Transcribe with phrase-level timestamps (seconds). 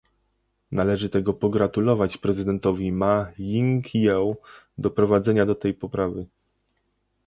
[0.71, 4.35] Należy tego pogratulować prezydentowi Ma Ying-jeou
[4.77, 6.25] doprowadzenia do tej poprawy